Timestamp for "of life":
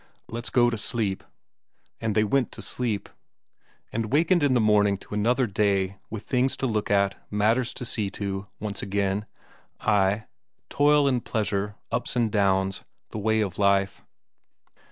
13.41-14.01